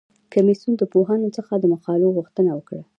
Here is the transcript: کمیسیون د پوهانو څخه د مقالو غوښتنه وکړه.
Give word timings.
کمیسیون 0.33 0.73
د 0.77 0.83
پوهانو 0.93 1.33
څخه 1.37 1.53
د 1.57 1.63
مقالو 1.73 2.13
غوښتنه 2.17 2.51
وکړه. 2.55 2.81